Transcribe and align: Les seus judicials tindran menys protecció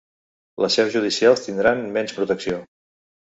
Les 0.63 0.77
seus 0.77 0.95
judicials 0.95 1.45
tindran 1.49 1.85
menys 1.99 2.17
protecció 2.21 2.59